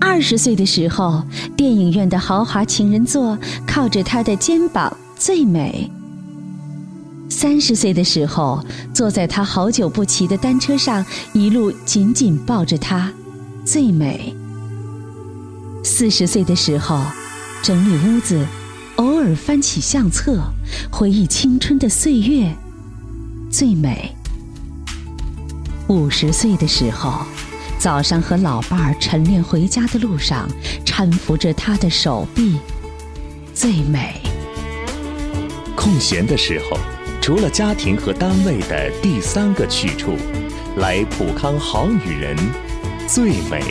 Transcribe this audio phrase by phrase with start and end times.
[0.00, 1.22] 二十岁的时候，
[1.56, 5.90] 电影院的豪华情人座靠着他的肩膀最美；
[7.28, 8.64] 三十岁的时候，
[8.94, 13.12] 坐在他好久不骑的单车上，一路紧紧抱着他
[13.64, 14.32] 最美；
[15.84, 17.00] 四十岁的时候，
[17.62, 18.46] 整理屋子，
[18.96, 20.40] 偶尔翻起相册，
[20.90, 22.54] 回忆青春的岁月
[23.50, 24.14] 最美；
[25.88, 27.22] 五十岁的时候。
[27.78, 30.48] 早上和老伴儿晨练回家的路上，
[30.84, 32.58] 搀扶着他的手臂，
[33.54, 34.20] 最美。
[35.76, 36.76] 空闲的时候，
[37.22, 40.16] 除了家庭和单位的第三个去处，
[40.78, 42.36] 来普康好女人，
[43.06, 43.62] 最美。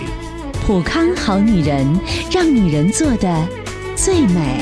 [0.65, 1.85] 普康好女人，
[2.31, 3.47] 让女人做的
[3.93, 4.61] 最美。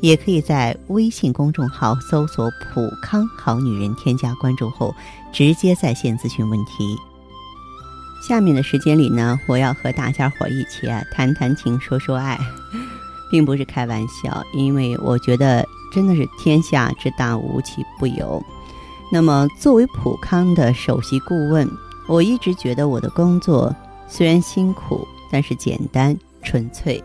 [0.00, 4.94] 也可以在微信公众号搜索“普康好女人”，添加关注后。
[5.32, 6.96] 直接在线咨询问题。
[8.26, 12.36] 下面的时间里呢，我要和大家伙一起啊谈谈情说说爱，
[13.30, 18.42] 并不是开玩笑，因为我觉得真的是天下之大无奇不有。
[19.12, 21.70] 那么作为普康的首席顾问，
[22.08, 23.72] 我一直觉得我的工作
[24.08, 27.00] 虽然辛苦，但是简单纯粹。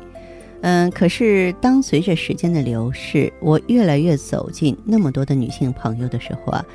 [0.68, 6.66] 嗯，可是当随着时间的流逝，我越来越走进那么多的女性朋友的时候啊。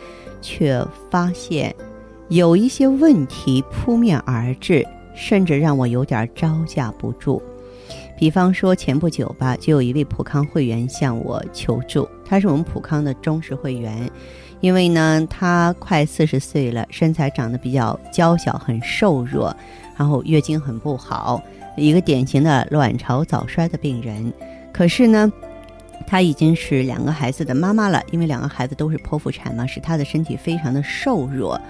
[0.43, 1.75] 却发现
[2.31, 7.43] 有一些问题扑面而至，甚至让我有点招架不住。
[8.17, 14.11] 比方说，前不久吧，就有一位普康会员向我求助，他是我们普康的忠实会员，
[14.61, 19.55] 因为呢，他快四十岁了，身材长得比较娇小，很瘦弱，
[19.95, 21.43] 然后月经很不好，
[21.77, 24.33] 一个典型的卵巢早衰的病人。
[24.73, 25.33] 可是呢。
[26.07, 31.61] 她已经是两个孩子的妈妈了，因为两个孩子都是剖腹产嘛，使她的身体非常的瘦弱。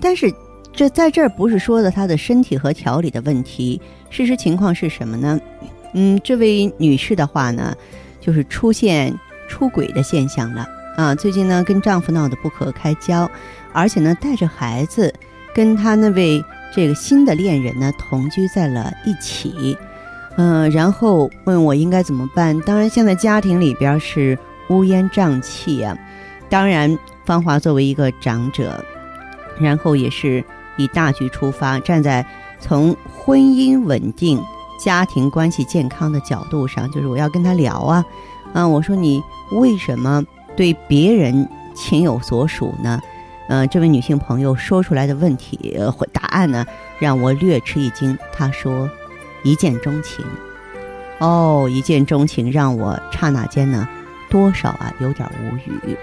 [0.00, 0.30] 但是
[0.72, 3.80] 这在这儿不是说的她的身体和调理的问题，
[4.10, 5.40] 事实情况是什么呢？
[5.94, 7.74] 嗯，这位女士的话呢，
[8.20, 9.14] 就是出现
[9.48, 11.14] 出轨的现象了啊。
[11.14, 13.30] 最近呢，跟丈夫闹得不可开交，
[13.72, 15.14] 而且呢，带着孩子
[15.54, 19.76] 跟她那位这个新的恋人呢同居在了一起。
[20.36, 22.58] 嗯，然后问我应该怎么办？
[22.60, 24.38] 当然，现在家庭里边是
[24.68, 25.96] 乌烟瘴气啊。
[26.48, 28.82] 当然，芳华作为一个长者，
[29.58, 30.42] 然后也是
[30.76, 32.24] 以大局出发，站在
[32.58, 34.42] 从婚姻稳定、
[34.78, 38.04] 家庭关系健康的角度上，就是我要跟他聊啊。
[38.52, 40.24] 啊，我说你为什么
[40.56, 43.00] 对别人情有所属呢？
[43.50, 46.64] 嗯，这位女性朋友说出来的问题或答案呢，
[46.98, 48.16] 让我略吃一惊。
[48.32, 48.88] 她说。
[49.42, 50.22] 一见钟情，
[51.18, 53.88] 哦，一见钟情让我刹那间呢，
[54.28, 55.96] 多少啊有点无语。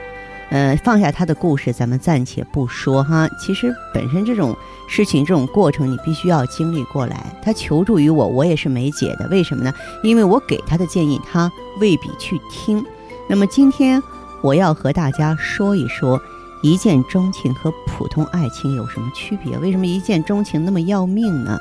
[0.49, 3.29] 呃，放下他的故事，咱们暂且不说哈。
[3.39, 4.57] 其实本身这种
[4.89, 7.27] 事情、这种过程，你必须要经历过来。
[7.43, 9.27] 他求助于我，我也是没解的。
[9.27, 9.71] 为什么呢？
[10.01, 12.83] 因为我给他的建议，他未必去听。
[13.29, 14.01] 那么今天
[14.41, 16.19] 我要和大家说一说，
[16.61, 19.57] 一见钟情和普通爱情有什么区别？
[19.59, 21.57] 为什么一见钟情那么要命呢？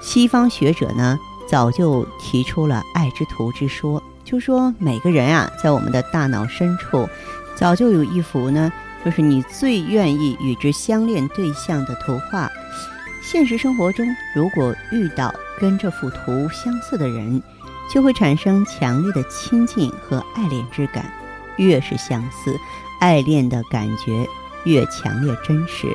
[0.00, 1.18] 西方学者呢，
[1.48, 7.08] 早就提出了爱之图之说，就说每个人啊，在我们的大脑深处，
[7.54, 8.72] 早就有一幅呢，
[9.04, 12.50] 就是你最愿意与之相恋对象的图画。
[13.22, 17.42] 现实生活中，如果遇到跟这幅图相似的人，
[17.92, 21.04] 就会产生强烈的亲近和爱恋之感。
[21.56, 22.56] 越是相似，
[22.98, 24.26] 爱恋的感觉
[24.64, 25.86] 越强烈真实。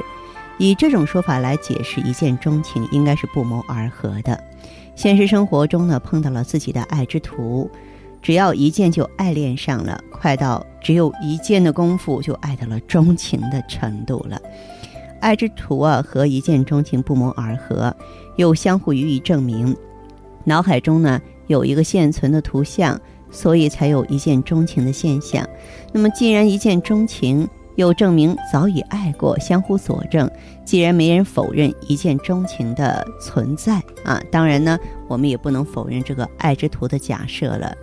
[0.58, 4.42] 以这种说法来解释一见钟情，应该是不谋而合的。
[4.96, 7.70] 现实生活中呢，碰到了自己的爱之徒，
[8.22, 14.40] 只要一见就爱恋上了，快到只有一见的功夫就爱到了钟情的程度了。
[15.20, 17.94] 爱之徒啊，和一见钟情不谋而合，
[18.36, 19.76] 又相互予以证明。
[20.44, 23.00] 脑海中呢有一个现存的图像，
[23.34, 25.46] 所以才有一见钟情的现象。
[25.92, 27.46] 那么，既然一见钟情，
[27.76, 30.30] 又证明早已爱过，相互佐证。
[30.64, 34.78] 既然没人否认一见钟情的存在啊，当然呢，
[35.08, 37.76] 我们也不能否认这个爱之徒的假设了。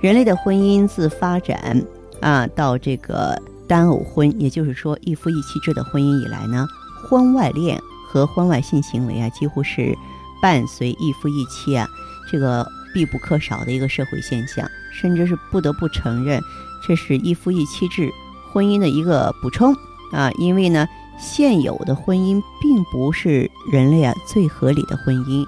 [0.00, 1.84] 人类的婚姻自发展
[2.20, 6.66] 啊到这个单偶婚，也就是说一夫一妻制的婚姻以来呢，
[7.04, 9.94] 婚外恋和婚外性行为啊，几乎是
[10.40, 11.86] 伴随一夫一妻啊
[12.30, 16.40] 这个必不可少的一个社会现象，甚至是不得不承认，
[16.86, 18.10] 这是一夫一妻制
[18.52, 19.74] 婚姻的一个补充
[20.12, 20.30] 啊。
[20.38, 20.86] 因为呢，
[21.18, 25.46] 现有的婚姻并不是人类啊最合理的婚姻，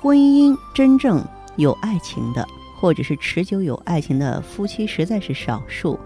[0.00, 1.24] 婚姻真正
[1.56, 2.46] 有爱情的，
[2.78, 5.98] 或者是持久有爱情的夫妻实在是少数，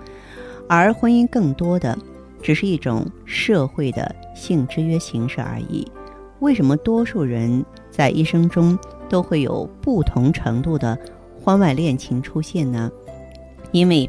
[0.68, 1.98] 而婚姻更多的
[2.42, 5.90] 只是一种社会的性制约形式而已。
[6.40, 8.78] 为什么多数人在一生中
[9.10, 10.96] 都会有不同程度的
[11.42, 12.90] 婚外恋情出现呢？
[13.72, 14.08] 因为，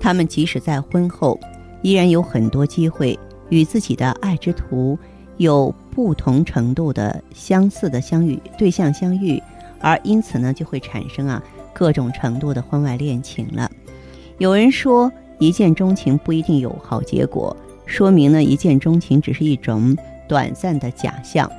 [0.00, 1.38] 他们即使在婚后，
[1.82, 3.16] 依然有很多机会
[3.50, 4.98] 与自己的爱之徒
[5.36, 9.40] 有不同程度的相似的相遇对象相遇，
[9.78, 13.70] 而因此呢，就会产生啊各种程度的婚外恋情了。
[14.38, 17.54] 有人说，一见钟情不一定有好结果，
[17.84, 19.94] 说明呢，一见钟情只是一种
[20.26, 21.50] 短暂的假象。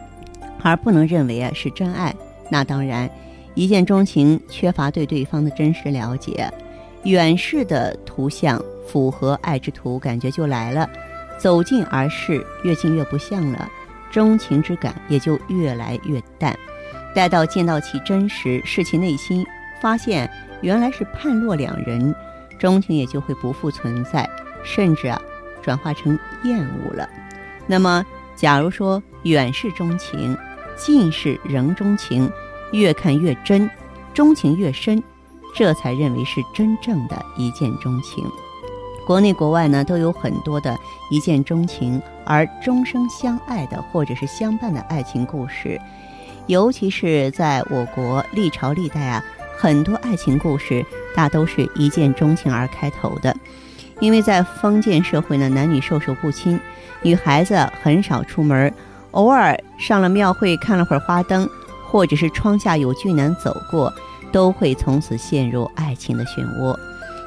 [0.63, 2.15] 而不能认为啊是真爱，
[2.51, 3.09] 那当然，
[3.53, 6.51] 一见钟情缺乏对对方的真实了解，
[7.03, 10.89] 远视的图像符合爱之图，感觉就来了，
[11.39, 13.71] 走近而视，越近越不像了，
[14.11, 16.53] 钟情之感也就越来越淡。
[17.15, 19.45] 待到见到其真实，视其内心，
[19.81, 20.29] 发现
[20.61, 22.13] 原来是判若两人，
[22.59, 24.29] 钟情也就会不复存在，
[24.61, 25.21] 甚至啊
[25.61, 27.09] 转化成厌恶了。
[27.65, 28.05] 那么，
[28.35, 30.37] 假如说远视钟情，
[30.77, 32.29] 近视人中情，
[32.71, 33.69] 越看越真，
[34.13, 35.01] 钟情越深，
[35.55, 38.25] 这才认为是真正的一见钟情。
[39.05, 40.77] 国内国外呢都有很多的
[41.09, 45.79] 一见钟情而终生相爱的或者是相伴的爱情故事，
[46.47, 49.23] 尤其是在我国历朝历代啊，
[49.57, 50.85] 很多爱情故事
[51.15, 53.35] 大都是一见钟情而开头的。
[53.99, 56.59] 因为在封建社会呢，男女授受不亲，
[57.03, 58.73] 女孩子很少出门。
[59.11, 61.49] 偶尔上了庙会看了会儿花灯，
[61.85, 63.93] 或者是窗下有俊男走过，
[64.31, 66.77] 都会从此陷入爱情的漩涡。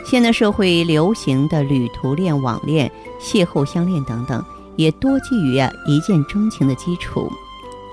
[0.04, 2.90] 现代社会流行的旅途恋、网恋、
[3.20, 4.44] 邂逅相恋等等，
[4.76, 7.30] 也多基于啊一见钟情的基础。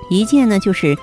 [0.10, 0.98] 一见呢，就是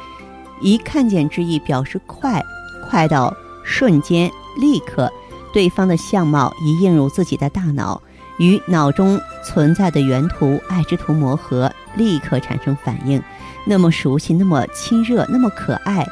[0.61, 2.43] 一看见之意，表示快，
[2.89, 5.11] 快到瞬间、立刻，
[5.53, 8.01] 对方的相貌一映入自己的大脑。
[8.39, 13.23] 与脑中存在的原图、爱之图磨合，立刻产生反应，
[13.67, 16.07] 那么熟悉，那么亲热，那么可爱，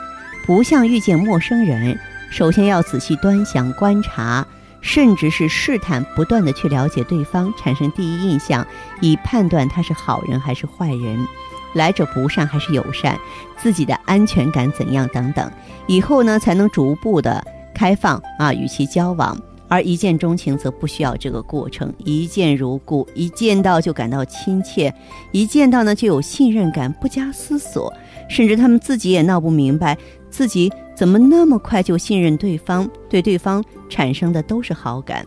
[0.44, 1.98] 不像遇见陌生人，
[2.30, 4.46] 首先要仔细端详、观察，
[4.82, 8.66] 甚至是试探，不断的去了解对方，产生第一印象，
[9.00, 11.26] 以判断他是好人还是坏人，
[11.74, 13.18] 来者不善还是友善，
[13.56, 15.50] 自己的安全感怎样等等，
[15.86, 17.42] 以后呢才能逐步的
[17.72, 19.36] 开放啊，与其交往。
[19.68, 24.92] 而一见钟情则不需要这个过程，一见如故，一见到就感到亲切，
[25.32, 27.92] 一见到呢就有信任感，不加思索，
[28.28, 29.96] 甚至他们自己也闹不明白，
[30.30, 35.26] 自己怎么那么快就信任对方，对对方产生的都是好感。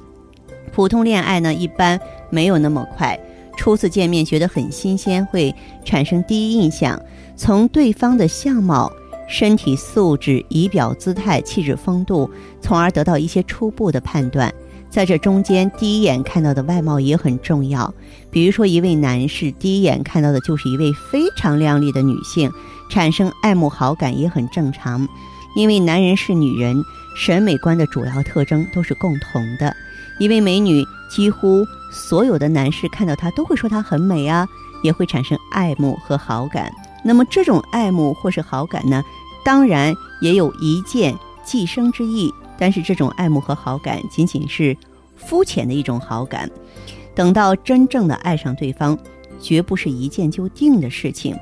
[0.71, 1.99] 普通恋爱呢，一般
[2.29, 3.19] 没有那么快，
[3.57, 5.53] 初次见面觉得很新鲜，会
[5.83, 7.01] 产生第一印象，
[7.35, 8.91] 从对方的相貌。
[9.29, 12.29] 身体素质、仪表姿态、气质风度，
[12.59, 14.51] 从而得到一些初步的判断。
[14.89, 17.93] 在这中间，第一眼看到的外貌也很重要。
[18.31, 22.51] 比如说，一位男士第一眼看到的就是一位非常靓丽的女性，
[22.89, 25.07] 产生爱慕好感也很正常。
[25.55, 26.75] 因为男人是女人
[27.15, 29.75] 审美观的主要特征都是共同的。
[30.19, 34.47] 一位美女，几乎所有的男士看到她都会说她很美啊，
[34.81, 36.71] 也会产生爱慕和好感。
[37.03, 39.03] 那么这种爱慕或是好感呢？
[39.43, 41.15] 当然也有一见
[41.45, 44.75] 即生之意，但是这种爱慕和好感仅仅是
[45.15, 46.49] 肤浅的一种好感。
[47.15, 48.97] 等到真正的爱上对方，
[49.41, 51.35] 绝不是一见就定的事情。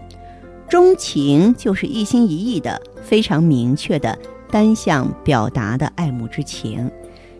[0.69, 4.17] 钟情就是一心一意的、非常明确的
[4.49, 6.89] 单向表达的爱慕之情。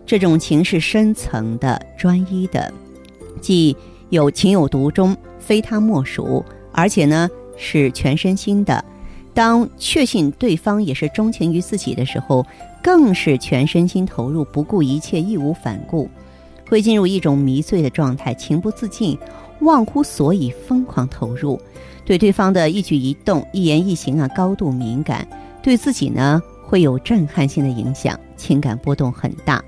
[0.06, 2.72] 这种情是深层的、专一的，
[3.40, 3.76] 既
[4.08, 8.82] 有情有独钟，非他莫属，而且呢是全身心的。
[9.38, 12.44] 当确信对方也是钟情于自己的时候，
[12.82, 16.10] 更是全身心投入，不顾一切，义无反顾，
[16.68, 19.16] 会进入一种迷醉的状态，情不自禁，
[19.60, 21.56] 忘乎所以，疯狂投入，
[22.04, 25.24] 对对方的一举一动、一言一行啊高度敏感，
[25.62, 29.62] 对自己呢会有震撼性的影响，情感波动很大。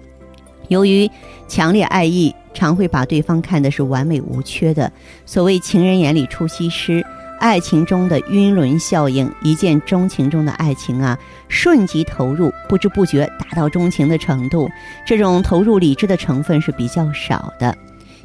[0.67, 1.09] 由于
[1.47, 4.91] 强烈爱意，常会把对方看的是完美无缺的。
[5.25, 7.07] 所谓情人眼里出西施。
[7.41, 11.19] 爱情中的晕轮效应，一见钟情中的爱情啊，
[11.49, 14.71] 瞬即投入，不知不觉达到钟情的程度。
[15.07, 17.75] 这种投入理智的成分是比较少的。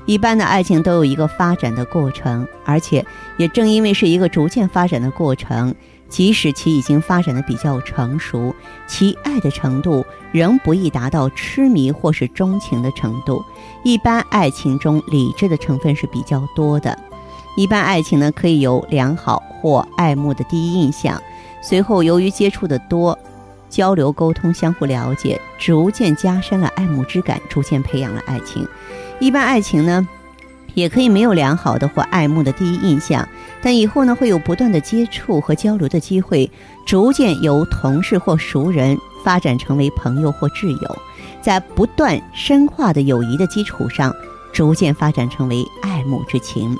[0.05, 3.03] 一般的爱情都有一个发展的过程，而且
[3.37, 5.73] 也正因为是一个逐渐发展的过程，
[6.09, 8.53] 即使其已经发展的比较成熟，
[8.85, 13.43] 其爱的程度仍不易达到痴迷或是钟情的程度。
[13.83, 16.99] 一般爱情中，理智的成分是比较多的。
[17.55, 21.21] 一般爱情呢，可以由良好或爱慕的第一印象，
[21.61, 23.17] 随后由于接触的多，
[23.69, 28.67] 交流沟通，相互了解，逐渐加深了爱慕之感，逐渐培养了爱情。
[29.19, 30.05] 一般爱情呢，
[30.73, 33.25] 也可以没有良好的或爱慕的第一印象，
[33.61, 36.51] 但以后呢，会有不断的接触和交流的机会，
[36.85, 40.97] 逐渐由同事或熟人发展成为朋友或挚友，
[41.41, 44.13] 在不断深化的友谊的基础上，
[44.51, 46.77] 逐渐发展成为爱慕之情。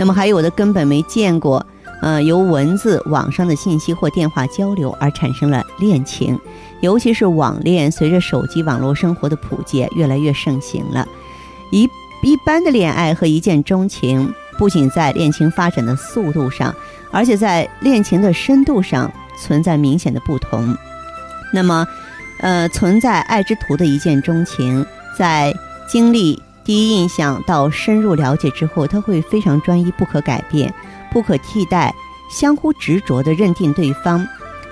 [0.00, 1.64] 那么还有的根本没见过，
[2.00, 6.40] 呃，由文字、网上的信息或电话交流而产生了恋情，
[6.80, 11.06] 尤其是网恋，随着手机网络生活的普及，越来越盛行了。
[11.70, 11.86] 一
[12.22, 16.74] 一般的恋爱和一见钟情，不仅在恋情发展的速度上，
[17.10, 20.74] 而且在恋情的深度上存在明显的不同。
[21.52, 21.86] 那么，
[22.38, 24.86] 呃，存在爱之徒的一见钟情，
[25.18, 25.54] 在
[25.86, 26.42] 经历。
[26.64, 30.72] 第一印象到深入了解之后，他会非常专一、不可改变、
[31.10, 31.94] 不可替代，
[32.30, 34.26] 相互执着地认定对方。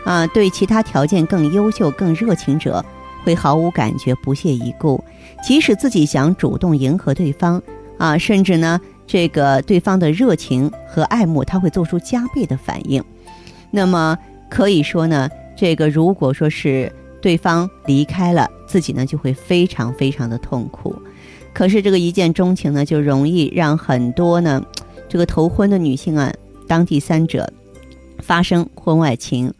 [0.04, 2.82] 啊，对其他条件更优秀、更热情者，
[3.24, 5.02] 会毫无感觉、不屑一顾。
[5.42, 7.60] 即使自己想主动迎合对方，
[7.98, 13.02] 啊，甚至呢，这个对方的热情和爱慕，他会做出加倍的反应。
[13.70, 14.16] 那么
[14.48, 16.90] 可以说呢，这个如果说是
[17.20, 20.94] 对方离开了自己呢，就会非常非常的痛苦。
[21.52, 24.64] 可是这个一见钟情呢，就容易让很多呢，
[25.08, 26.32] 这个头婚的女性啊，
[26.66, 27.52] 当第三者，
[28.18, 29.52] 发生婚外情。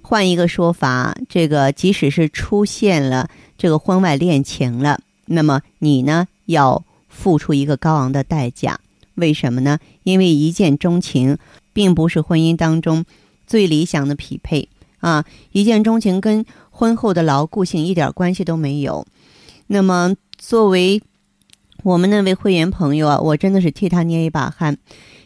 [0.00, 8.78] 换一个说法，这个即使是出现了这个婚外恋情了，那么你呢，要付出一个高昂的代价。
[9.14, 9.78] 为什么呢？
[10.02, 11.38] 因为一见钟情
[11.72, 13.04] 并不是婚姻当中
[13.46, 14.68] 最理想的匹配
[15.00, 15.24] 啊！
[15.52, 19.06] 一见钟情跟婚后的牢固性一点关系都没有。
[19.66, 21.02] 那么作为
[21.82, 24.76] 我们那位会员朋友啊，我真的是替他捏一把汗，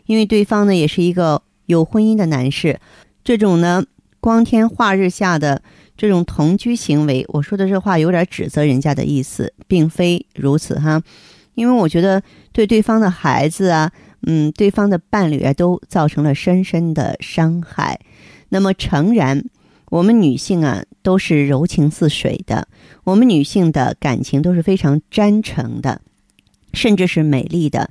[0.06, 2.80] 因为对方呢也是一个有婚姻的男士，
[3.22, 3.84] 这种呢
[4.20, 5.62] 光天化日下的
[5.96, 11.02] 这种同居行为，我说的这话有点指责人家的意思，并非如此哈，
[11.54, 12.22] 因为我觉得
[12.52, 13.92] 对对方的孩子啊，
[14.26, 18.00] 嗯，对方的伴侣啊，都造成了深深的伤害。
[18.48, 19.44] 那么诚然，
[19.90, 22.66] 我们女性啊都是柔情似水的，
[23.04, 26.00] 我们女性的感情都是非常真诚的。
[26.76, 27.90] 甚至是美丽的，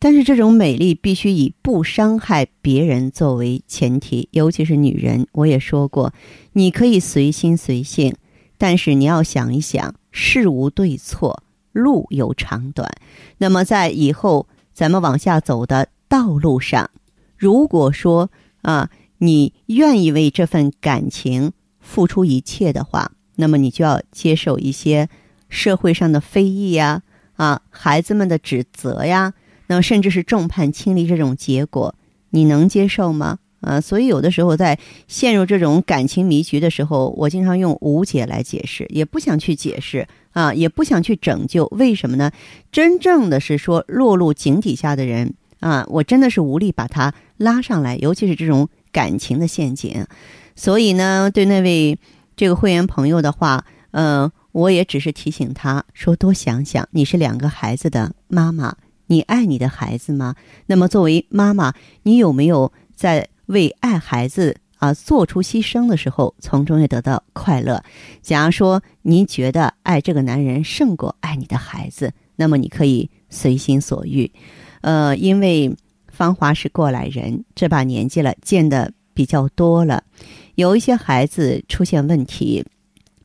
[0.00, 5.28] 但是这种美丽必须以不伤害别人作为前提，尤其是女人。
[5.30, 6.12] 我也说过，
[6.52, 8.12] 你可以随心随性，
[8.58, 12.90] 但是你要想一想，事无对错，路有长短。
[13.38, 16.90] 那么在以后咱们往下走的道路上，
[17.36, 18.28] 如果说
[18.62, 25.08] 啊，你愿意为这份感情付出一切的话，那么你就要接受一些
[25.48, 27.02] 社会上的非议呀。
[27.38, 29.32] 啊，孩子们的指责呀，
[29.68, 31.94] 那么甚至是众叛亲离这种结果，
[32.30, 33.38] 你能接受吗？
[33.60, 34.76] 啊，所以有的时候在
[35.06, 41.66] 陷入这种感情迷局的时候，我经常用无解来解释，也不想去解释啊，也不想去拯救。
[41.66, 42.32] 为什么呢？
[42.72, 50.04] 真正的是说落入井底下的人啊，我真的是无力把他拉上来，尤其是这种感情的陷阱。
[50.56, 51.96] 所以呢，对那位
[52.36, 54.28] 这个会员朋友的话，嗯。
[54.52, 58.74] 我也只是提醒他说：“多想想，你是两个孩子的妈妈，
[59.06, 60.34] 你爱你的孩子吗？
[60.66, 67.82] 那么作为妈妈，你有没有在为爱孩子啊做出牺牲的时候，从中也得到快乐？
[68.22, 74.30] 假如说您觉得爱这个男人胜过爱你的孩子，那么你可以随心所欲。
[74.80, 75.76] 呃，因为
[76.08, 80.02] 芳华是过来人，这把年纪了，见的比较多了，
[80.54, 82.64] 有一些孩子出现问题。”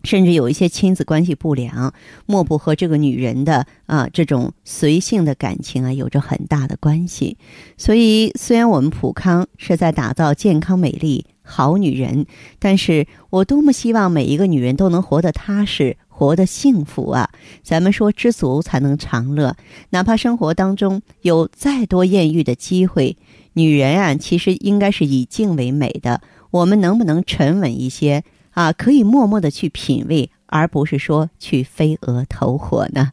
[0.03, 1.93] 甚至有一些亲子关系不良，
[2.25, 7.37] 莫不和这个女人的啊这种随性的感情啊有着很大的关系。
[7.77, 12.25] 所以，虽然我们普康是在打造健康美丽好女人，
[12.59, 17.29] 但是我多么希望每一个女人都能活得踏实，活得幸福啊！
[17.63, 19.55] 咱们说知足才能常乐，
[19.91, 23.15] 哪怕生活当中有再多艳遇的机会，
[23.53, 26.21] 女人啊其实应该是以静为美的。
[26.51, 28.23] 我们能不能沉稳一些？
[28.53, 33.11] 啊，可以默默的去品味，而不是说去飞蛾投火呢。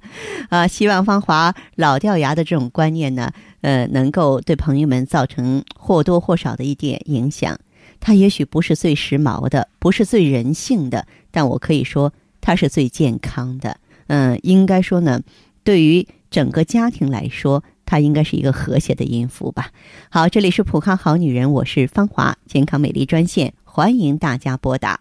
[0.48, 7.58] 啊，希望芳华老掉牙的这种观念呢，呃，能够对朋友们造成或多或少的一点影响。
[7.98, 13.76] 它也许不是最时髦的，不是最人性的，但我可以说它是最健康的。
[14.06, 15.20] 嗯，应该说呢，
[15.64, 17.62] 对于整个家庭来说。
[17.86, 19.72] 它应该是一个和谐的音符吧。
[20.10, 25.00] 好，这里是普康好女人，我是芳华，健康美丽专线，欢迎大家拨打